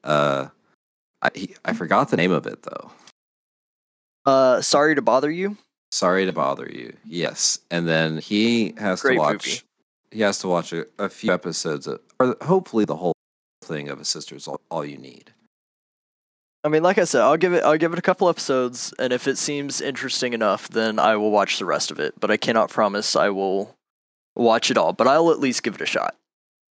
[0.04, 0.48] Uh,
[1.22, 2.92] I he, I forgot the name of it though.
[4.26, 5.58] Uh, sorry to bother you.
[5.92, 6.96] Sorry to bother you.
[7.06, 9.48] Yes, and then he has Great to watch.
[9.48, 9.62] movie.
[10.12, 13.14] He has to watch a, a few episodes, of, or hopefully the whole
[13.64, 15.32] thing of a sister's all, all you need.
[16.64, 17.64] I mean, like I said, I'll give it.
[17.64, 21.32] I'll give it a couple episodes, and if it seems interesting enough, then I will
[21.32, 22.20] watch the rest of it.
[22.20, 23.76] But I cannot promise I will
[24.36, 24.94] watch it all.
[24.94, 26.16] But I'll at least give it a shot.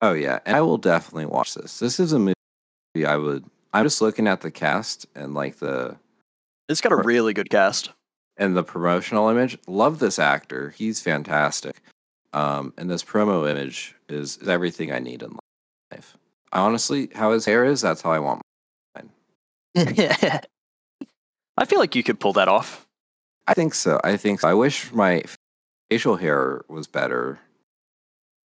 [0.03, 1.79] Oh yeah, and I will definitely watch this.
[1.79, 2.35] This is a movie
[3.07, 3.45] I would.
[3.73, 5.97] I'm just looking at the cast and like the
[6.69, 7.91] It's got a really good cast.
[8.37, 9.57] and the promotional image.
[9.69, 10.71] Love this actor.
[10.71, 11.81] He's fantastic.
[12.33, 15.39] Um, and this promo image is, is everything I need in
[15.93, 16.17] life.
[16.53, 18.43] I Honestly, how his hair is, that's how I want.
[21.59, 22.87] I feel like you could pull that off.
[23.47, 24.01] I think so.
[24.03, 24.49] I think so.
[24.49, 25.23] I wish my
[25.91, 27.39] facial hair was better.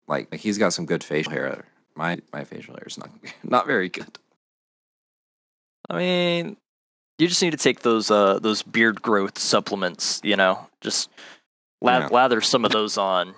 [0.08, 1.66] Like, like he's got some good facial hair.
[1.96, 3.10] My my facial hair is not
[3.44, 4.18] not very good.
[5.90, 6.58] I mean,
[7.18, 10.20] you just need to take those uh those beard growth supplements.
[10.24, 11.10] You know, just
[11.82, 12.08] la- Yeah.
[12.08, 13.36] lather some of those on,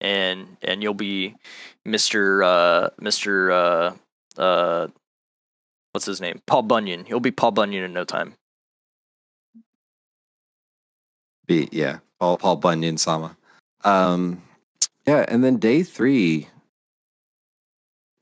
[0.00, 1.36] and and you'll be
[1.84, 3.94] Mister uh Mister uh
[4.36, 4.88] uh
[5.92, 7.04] what's his name Paul Bunyan.
[7.04, 8.34] He'll be Paul Bunyan in no time.
[11.46, 11.98] Be yeah.
[12.18, 13.36] Paul Paul Bunyan Sama.
[13.84, 14.42] Um,
[15.06, 16.48] yeah, and then day three,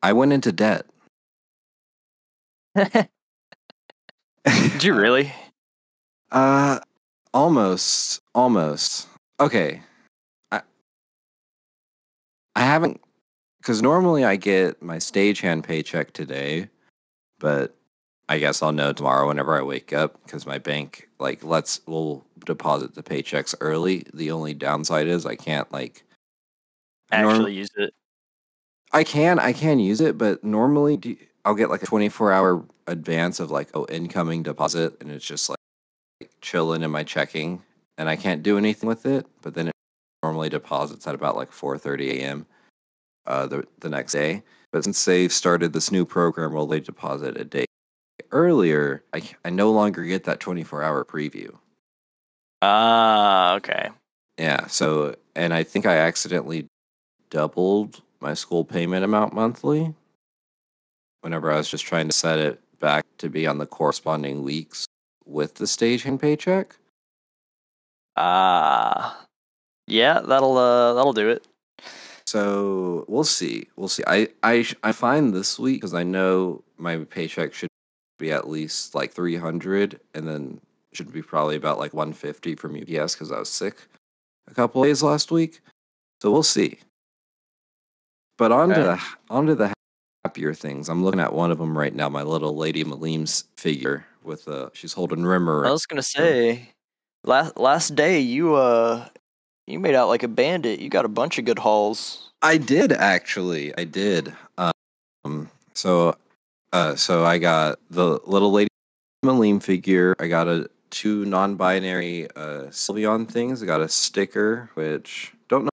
[0.02, 0.86] I went into debt.
[2.76, 3.08] Did
[4.84, 5.32] you really?
[6.32, 6.80] Uh,
[7.32, 9.06] almost, almost.
[9.38, 9.80] Okay,
[10.50, 10.60] I
[12.56, 13.00] I haven't
[13.58, 16.68] because normally I get my stagehand paycheck today,
[17.38, 17.74] but
[18.28, 22.26] I guess I'll know tomorrow whenever I wake up because my bank like lets will
[22.44, 24.04] deposit the paychecks early.
[24.12, 26.04] The only downside is I can't like
[27.12, 27.94] norm- Actually use it.
[28.92, 32.64] I can I can use it, but normally do, I'll get like a 24 hour
[32.86, 35.58] advance of like oh incoming deposit, and it's just like,
[36.20, 37.62] like chilling in my checking,
[37.98, 39.26] and I can't do anything with it.
[39.42, 39.74] But then it
[40.22, 42.46] normally deposits at about like 4:30 a.m.
[43.26, 44.42] Uh, the the next day.
[44.76, 47.64] But since they've started this new program where they deposit a day
[48.30, 51.56] earlier, I I no longer get that 24 hour preview.
[52.60, 53.88] Ah, okay.
[54.36, 54.66] Yeah.
[54.66, 56.66] So, and I think I accidentally
[57.30, 59.94] doubled my school payment amount monthly
[61.22, 64.84] whenever I was just trying to set it back to be on the corresponding weeks
[65.24, 66.76] with the staging paycheck.
[68.14, 69.24] Ah,
[69.86, 71.46] yeah, that'll uh, that'll do it.
[72.26, 73.68] So we'll see.
[73.76, 74.02] We'll see.
[74.06, 77.68] I I I find this week because I know my paycheck should
[78.18, 80.60] be at least like three hundred, and then
[80.92, 83.76] should be probably about like one fifty from UPS because I was sick
[84.48, 85.60] a couple days last week.
[86.20, 86.78] So we'll see.
[88.38, 88.82] But on to Okay.
[88.84, 89.72] the on to the
[90.24, 90.88] happier things.
[90.88, 92.08] I'm looking at one of them right now.
[92.08, 95.64] My little lady Maleem's figure with uh she's holding Rimmer.
[95.64, 96.70] I was gonna say,
[97.22, 99.08] last last day you uh
[99.66, 100.80] you made out like a bandit.
[100.80, 102.30] You got a bunch of good hauls.
[102.42, 103.76] I did actually.
[103.76, 104.32] I did.
[104.58, 106.16] Um, so,
[106.72, 108.68] uh, so I got the little lady
[109.24, 110.14] Maleem figure.
[110.18, 113.62] I got a two non-binary uh, Sylveon things.
[113.62, 115.70] I got a sticker, which don't know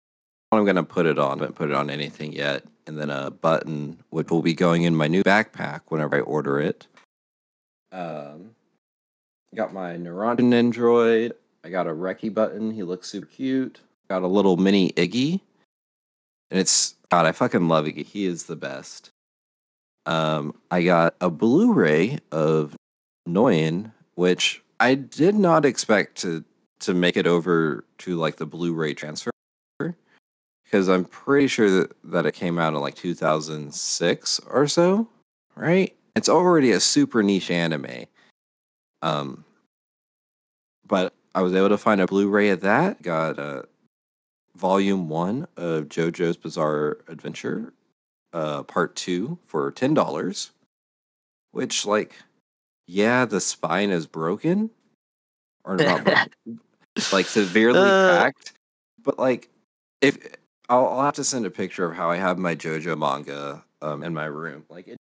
[0.49, 1.39] what I'm gonna put it on.
[1.39, 2.63] I haven't put it on anything yet.
[2.86, 6.60] And then a button, which will be going in my new backpack whenever I order
[6.60, 6.88] it.
[7.93, 8.49] Um,
[9.56, 11.34] got my Neurontin Android.
[11.63, 12.71] I got a Reki button.
[12.71, 13.80] He looks super cute.
[14.10, 15.41] Got a little mini Iggy.
[16.52, 18.06] And it's God, I fucking love Iggy.
[18.06, 19.10] He is the best.
[20.06, 22.76] Um, I got a Blu-ray of
[23.28, 26.43] Noein, which I did not expect to
[26.80, 29.32] to make it over to like the Blu-ray transfer
[30.73, 35.08] because I'm pretty sure that, that it came out in like 2006 or so,
[35.56, 35.95] right?
[36.15, 38.06] It's already a super niche anime.
[39.04, 39.45] Um,
[40.88, 43.02] but I was able to find a Blu-ray of that.
[43.02, 43.63] Got uh,
[44.56, 47.74] volume one of JoJo's Bizarre Adventure,
[48.34, 50.52] uh, part two for ten dollars.
[51.52, 52.15] Which, like,
[52.88, 54.72] yeah, the spine is broken,
[55.63, 56.60] or not, broken,
[57.13, 58.08] like severely Uh.
[58.19, 58.54] cracked.
[59.04, 59.50] But like,
[60.02, 60.17] if
[60.69, 64.02] I'll, I'll have to send a picture of how I have my JoJo manga um,
[64.04, 64.65] in my room.
[64.69, 64.98] Like, it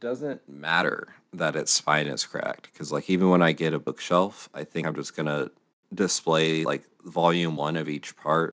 [0.00, 4.48] doesn't matter that its spine is cracked because, like, even when I get a bookshelf,
[4.52, 5.50] I think I'm just gonna
[5.94, 8.52] display like volume one of each part,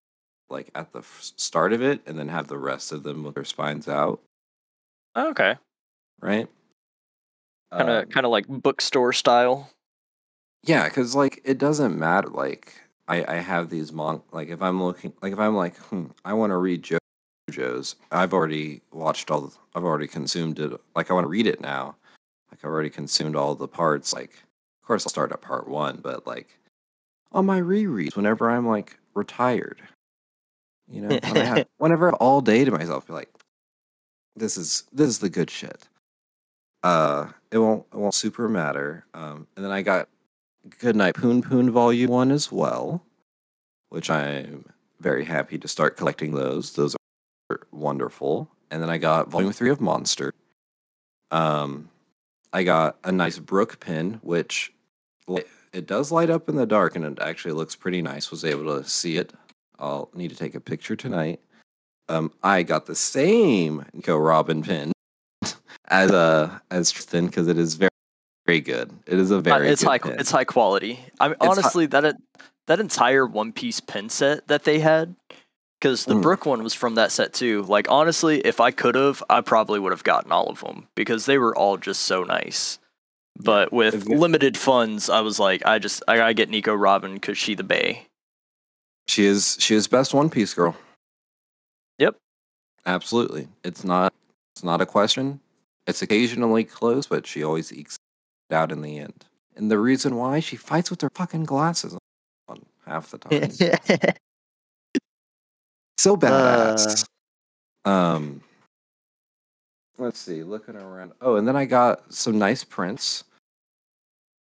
[0.49, 3.35] like at the f- start of it, and then have the rest of them with
[3.35, 4.21] their spines out.
[5.15, 5.55] Okay,
[6.21, 6.47] Right?
[7.71, 9.69] kind of Um, kind of like bookstore style.
[10.63, 12.29] Yeah, because like it doesn't matter.
[12.29, 12.73] Like
[13.07, 14.23] I, I have these monk.
[14.31, 16.87] Like if I'm looking, like if I'm like, hmm, I want to read
[17.49, 17.95] JoJo's.
[18.11, 19.41] I've already watched all.
[19.41, 20.71] The, I've already consumed it.
[20.95, 21.95] Like I want to read it now.
[22.49, 24.13] Like I've already consumed all the parts.
[24.13, 26.57] Like of course I'll start at part one, but like
[27.33, 29.81] on my rereads whenever I'm like retired,
[30.89, 33.29] you know, when I have, whenever I have all day to myself, be like,
[34.35, 35.87] this is this is the good shit.
[36.81, 39.05] Uh, it won't it won't super matter.
[39.13, 40.09] Um, and then I got
[40.79, 43.03] Goodnight Punpun Volume 1 as well,
[43.89, 44.65] which I'm
[44.99, 46.73] very happy to start collecting those.
[46.73, 46.95] Those
[47.49, 48.49] are wonderful.
[48.71, 50.33] And then I got Volume 3 of Monster.
[51.31, 51.89] Um,
[52.51, 54.73] I got a nice Brook pin, which
[55.73, 58.31] it does light up in the dark and it actually looks pretty nice.
[58.31, 59.33] Was able to see it.
[59.79, 61.39] I'll need to take a picture tonight.
[62.09, 64.91] Um, I got the same Nico Robin pin
[65.87, 67.89] as uh as Tristan because it is very
[68.45, 68.91] very good.
[69.07, 69.97] It is a very it's good high.
[69.99, 70.19] pin.
[70.19, 70.99] It's high quality.
[71.19, 72.15] I mean, It's honestly, that it,
[72.67, 75.15] that entire One Piece pin set that they had,
[75.79, 76.21] because the Mm.
[76.21, 77.63] Brook one was from that set too.
[77.63, 81.25] Like honestly, if I could have, I probably would have gotten all of them because
[81.25, 82.79] they were all just so nice.
[83.37, 87.37] But with limited funds, I was like, I just I gotta get Nico Robin because
[87.37, 88.07] she the Bay.
[89.07, 90.75] She is she is best One Piece girl.
[91.97, 92.15] Yep.
[92.85, 93.47] Absolutely.
[93.63, 94.13] It's not
[94.55, 95.39] it's not a question.
[95.87, 97.97] It's occasionally close, but she always ekes
[98.49, 99.25] it out in the end.
[99.55, 101.97] And the reason why she fights with her fucking glasses
[102.47, 103.51] on half the time.
[105.97, 107.05] so badass.
[107.85, 108.41] um,
[109.97, 110.43] let's see.
[110.43, 111.13] Looking around.
[111.21, 113.23] Oh, and then I got some nice prints.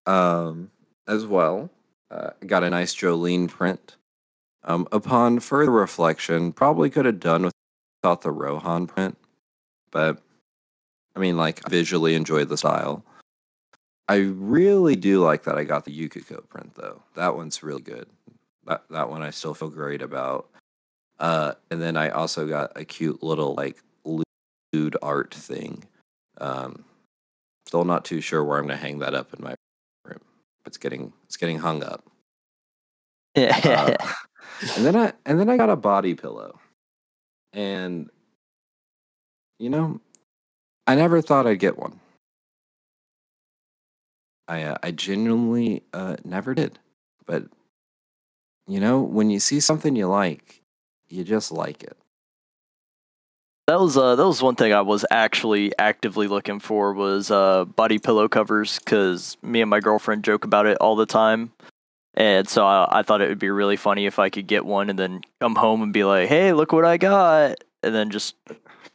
[0.07, 0.71] Um,
[1.07, 1.71] as well.
[2.11, 3.97] Uh, got a nice Jolyne print.
[4.65, 7.51] Um, upon further reflection, probably could have done
[8.03, 9.17] without the Rohan print,
[9.91, 10.23] but
[11.17, 13.05] I mean, like, visually enjoyed the style.
[14.09, 17.03] I really do like that I got the Yukiko print though.
[17.15, 18.07] That one's really good.
[18.67, 20.49] That that one I still feel great about.
[21.19, 23.83] Uh, and then I also got a cute little like
[24.73, 25.85] lewd art thing.
[26.39, 26.85] Um,
[27.67, 29.55] still not too sure where I'm gonna hang that up in my
[30.05, 30.21] room.
[30.67, 32.05] It's getting it's getting hung up.
[33.35, 33.97] Uh,
[34.77, 36.61] and then I and then I got a body pillow,
[37.53, 38.11] and
[39.59, 40.01] you know,
[40.87, 42.01] I never thought I'd get one.
[44.49, 46.79] I uh, I genuinely uh, never did,
[47.27, 47.45] but
[48.67, 50.63] you know, when you see something you like,
[51.09, 51.97] you just like it.
[53.73, 57.65] That was uh that was one thing I was actually actively looking for was uh
[57.65, 61.53] body pillow covers because me and my girlfriend joke about it all the time,
[62.13, 64.91] and so I, I thought it would be really funny if I could get one
[64.91, 68.37] and then come home and be like, "Hey, look what I got," and then just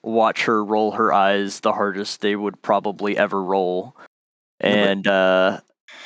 [0.03, 3.95] watch her roll her eyes the hardest they would probably ever roll.
[4.59, 5.59] And uh,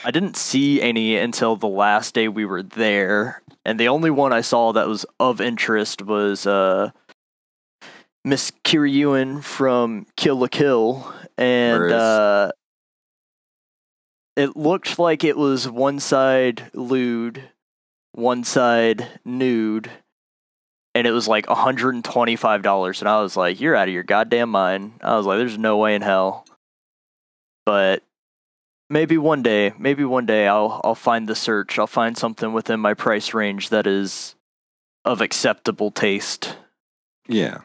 [0.05, 4.32] I didn't see any until the last day we were there, and the only one
[4.32, 6.91] I saw that was of interest was uh,
[8.24, 12.51] Miss Kiryuin from Kill la Kill, and uh,
[14.36, 17.49] it looked like it was one side lewd,
[18.13, 19.89] one side nude,
[20.93, 24.93] and it was like $125 and I was like, "You're out of your goddamn mind."
[25.01, 26.45] I was like, "There's no way in hell."
[27.65, 28.03] But
[28.89, 31.80] maybe one day, maybe one day I'll I'll find the search.
[31.80, 34.36] I'll find something within my price range that is
[35.05, 36.57] of acceptable taste.
[37.28, 37.61] Yeah.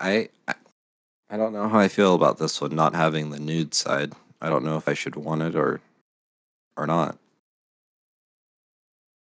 [0.00, 0.54] I, I
[1.30, 4.12] I don't know how I feel about this one not having the nude side.
[4.40, 5.80] I don't know if I should want it or
[6.76, 7.18] or not.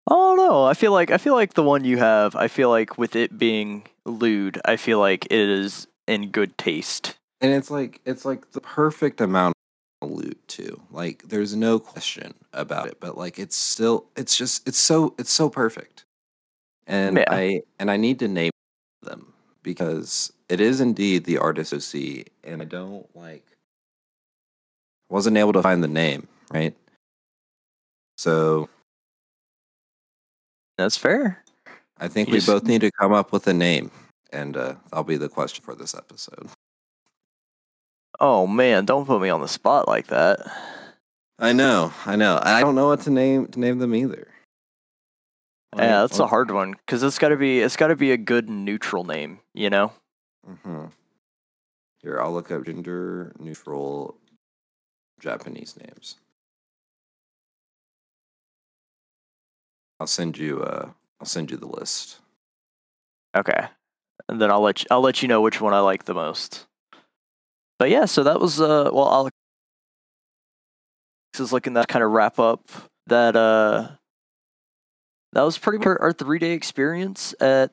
[0.09, 2.97] Oh no, I feel like I feel like the one you have, I feel like
[2.97, 7.15] with it being lewd, I feel like it is in good taste.
[7.41, 9.53] And it's like it's like the perfect amount
[10.01, 10.81] of loot too.
[10.91, 15.31] Like there's no question about it, but like it's still it's just it's so it's
[15.31, 16.05] so perfect.
[16.85, 17.25] And Yeah.
[17.29, 18.51] I and I need to name
[19.01, 19.33] them
[19.67, 23.45] because it is indeed the artist OC and I don't like
[25.09, 26.73] wasn't able to find the name, right?
[28.17, 28.69] So
[30.77, 31.43] That's fair.
[31.99, 33.91] I think You we just- both need to come up with a name
[34.31, 36.47] and uh, that'll be the question for this episode.
[38.21, 40.39] Oh man, don't put me on the spot like that.
[41.39, 42.39] I know, I know.
[42.41, 44.27] I don't know what to name to name them either.
[45.77, 48.17] Yeah, that's a hard one because it's got to be it's got to be a
[48.17, 49.91] good neutral name, you know.
[50.49, 50.85] Mm-hmm.
[52.01, 54.17] Here, I'll look up gender neutral
[55.19, 56.15] Japanese names.
[59.99, 60.61] I'll send you.
[60.61, 62.19] Uh, I'll send you the list.
[63.35, 63.67] Okay,
[64.29, 66.65] and then I'll let you, I'll let you know which one I like the most.
[67.79, 69.35] But yeah, so that was uh well Alex
[71.39, 72.67] is looking that kind of wrap up
[73.07, 73.89] that uh
[75.37, 77.69] that was pretty much our, three day experience at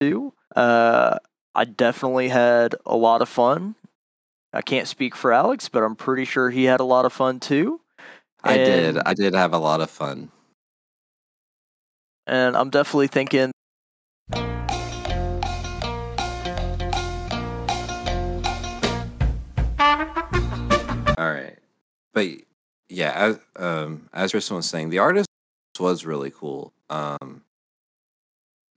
[0.00, 0.32] two.
[0.54, 1.18] Uh,
[1.54, 3.74] I definitely had a lot of fun.
[4.54, 7.40] I can't speak for Alex, but I'm pretty sure he had a lot of fun
[7.40, 7.82] too.
[8.42, 8.96] I did.
[8.96, 10.30] I did have a lot of fun.
[12.26, 13.52] and I'm definitely thinking
[21.18, 21.58] All right,
[22.14, 22.28] but
[22.88, 25.26] yeah, as um, as Tristan was saying, the artist
[25.80, 26.72] was really cool.
[26.90, 27.42] Um,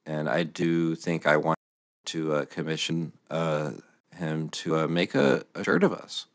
[0.06, 1.58] and I do think I want
[2.08, 3.72] to uh, commission uh,
[4.16, 6.26] him to uh, make a, a shirt of us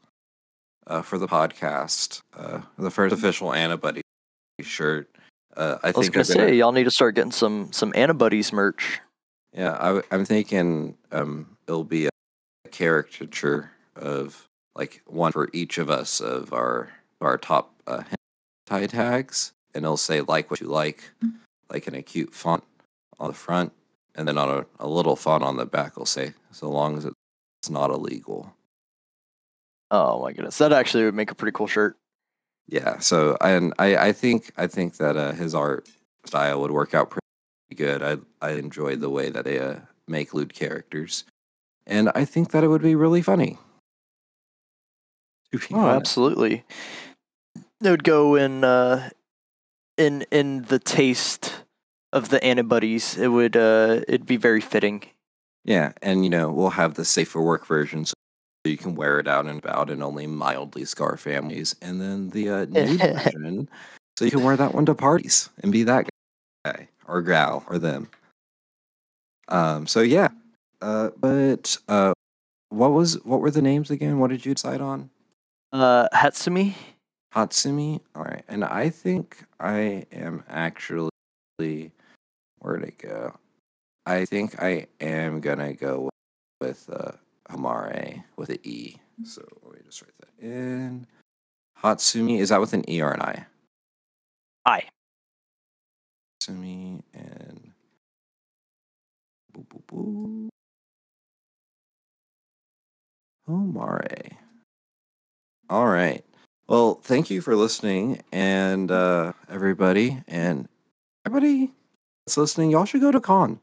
[0.86, 4.00] uh, for the podcast, uh, the first official Annabuddy
[4.60, 5.08] shirt.
[5.56, 8.52] Uh, I I was think gonna say y'all need to start getting some some Antibodies
[8.52, 9.00] merch.
[9.52, 12.10] Yeah, I, am thinking um, it'll be a
[12.70, 16.90] caricature of like one for each of us of our
[17.20, 18.02] our top uh,
[18.66, 21.10] tie tags, and it'll say like what you like,
[21.70, 22.64] like in a cute font
[23.18, 23.72] on the front,
[24.14, 27.04] and then on a, a little font on the back will say so long as
[27.04, 28.54] it's not illegal.
[29.90, 31.96] Oh my goodness, that actually would make a pretty cool shirt.
[32.66, 35.88] Yeah, so and I I think I think that uh, his art
[36.24, 37.20] style would work out pretty
[37.74, 38.02] good.
[38.02, 41.24] I I enjoyed the way that they uh, make lewd characters,
[41.86, 43.58] and I think that it would be really funny.
[45.70, 45.96] Oh, honest.
[45.96, 46.64] absolutely.
[47.80, 49.10] It would go in uh,
[49.96, 51.64] in in the taste
[52.12, 55.02] of the antibodies, it would uh it'd be very fitting.
[55.64, 58.14] Yeah, and you know we'll have the safer work version, so
[58.64, 62.48] you can wear it out and about and only mildly scar families, and then the
[62.50, 63.68] uh, nude version,
[64.18, 66.08] so you can wear that one to parties and be that
[66.64, 68.08] guy or gal or them.
[69.48, 69.86] Um.
[69.86, 70.28] So yeah.
[70.80, 71.10] Uh.
[71.16, 72.12] But uh,
[72.68, 74.18] what was what were the names again?
[74.18, 75.10] What did you decide on?
[75.72, 76.74] Uh, Hatsumi.
[77.34, 78.00] Hatsumi.
[78.14, 81.10] All right, and I think I am actually.
[81.58, 83.36] Where'd it go?
[84.06, 86.10] I think I am gonna go
[86.60, 87.12] with uh,
[87.50, 88.96] Homare with an E.
[89.24, 91.06] So let me just write that in.
[91.82, 93.46] Hatsumi is that with an E or an I?
[94.64, 94.82] I.
[96.40, 97.72] Hatsumi and.
[99.52, 100.48] Boo, boo, boo.
[103.48, 104.36] Homare.
[105.70, 106.24] All right.
[106.66, 110.66] Well, thank you for listening, and uh, everybody, and
[111.26, 111.72] everybody
[112.26, 113.60] that's listening, y'all should go to con.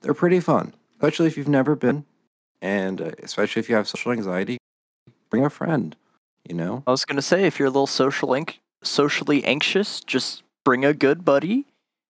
[0.00, 2.06] They're pretty fun, especially if you've never been,
[2.62, 4.56] and uh, especially if you have social anxiety.
[5.28, 5.94] Bring a friend.
[6.48, 6.82] You know.
[6.86, 10.94] I was gonna say if you're a little social anx- socially anxious, just bring a
[10.94, 11.66] good buddy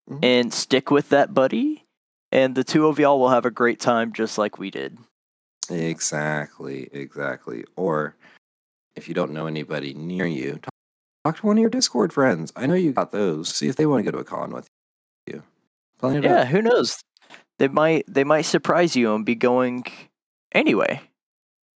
[0.09, 0.21] Mhm.
[0.25, 1.85] and stick with that buddy,
[2.31, 4.99] and the two of y'all will have a great time, just like we did.
[5.69, 6.89] Exactly.
[6.93, 7.65] Exactly.
[7.77, 8.15] Or
[8.97, 10.71] if you don't know anybody near you, talk,
[11.25, 12.53] talk to one of your Discord friends.
[12.57, 13.49] I know you got those.
[13.49, 14.67] See if they want to go to a con with
[15.27, 15.43] you.
[15.99, 16.49] Plan it Yeah, out.
[16.49, 16.99] who knows?
[17.59, 19.85] They might they might surprise you and be going
[20.53, 21.03] anyway.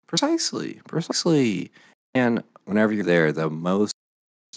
[0.07, 1.71] Precisely, precisely.
[2.15, 3.95] And whenever you're there, the most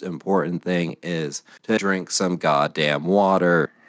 [0.02, 3.85] important thing is to drink some goddamn water.「